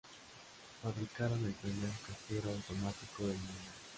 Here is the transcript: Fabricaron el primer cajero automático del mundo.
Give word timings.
Fabricaron 0.81 1.45
el 1.45 1.51
primer 1.53 1.91
cajero 2.07 2.49
automático 2.49 3.21
del 3.27 3.37
mundo. 3.37 3.71